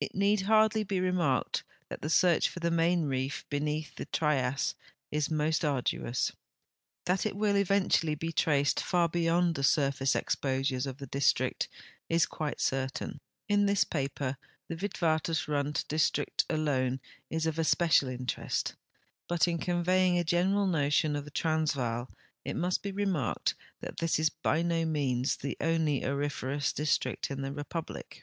It 0.00 0.12
need 0.12 0.40
hardly 0.40 0.82
be 0.82 0.98
remarked 0.98 1.62
that 1.88 2.02
the 2.02 2.10
search 2.10 2.48
for 2.48 2.58
the 2.58 2.68
Main 2.72 3.04
Reef 3.04 3.44
lieneath 3.48 3.94
the 3.94 4.06
Trias 4.06 4.74
is 5.12 5.30
most 5.30 5.64
arduous. 5.64 6.32
That 7.06 7.24
it 7.24 7.36
will 7.36 7.54
eventually 7.54 8.16
be 8.16 8.32
traced 8.32 8.80
far 8.80 9.08
beyond 9.08 9.54
the 9.54 9.62
surface 9.62 10.16
exposures 10.16 10.84
of 10.84 10.98
the 10.98 11.06
district 11.06 11.68
is 12.08 12.26
quite 12.26 12.60
certain. 12.60 13.20
In 13.48 13.66
this 13.66 13.84
paper 13.84 14.36
the 14.66 14.74
Witwatersrand 14.74 15.86
district 15.86 16.44
alone 16.50 16.98
is 17.30 17.46
of 17.46 17.56
especial 17.56 18.08
interest, 18.08 18.74
but 19.28 19.46
in 19.46 19.58
conveying 19.58 20.18
a 20.18 20.24
general 20.24 20.66
notion 20.66 21.14
of 21.14 21.24
the 21.24 21.30
Transvaal 21.30 22.10
it 22.44 22.54
must 22.56 22.82
be 22.82 22.90
remarked 22.90 23.54
that 23.78 23.98
this 23.98 24.18
is 24.18 24.28
by 24.28 24.60
no 24.62 24.84
means 24.84 25.36
the 25.36 25.56
only 25.60 26.04
auriferous 26.04 26.72
district 26.72 27.30
in 27.30 27.42
the 27.42 27.52
reiiublic. 27.52 28.22